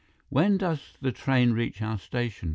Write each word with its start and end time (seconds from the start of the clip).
"When 0.29 0.57
does 0.57 0.97
the 0.99 1.11
train 1.11 1.51
reach 1.53 1.79
our 1.79 1.99
station?" 1.99 2.49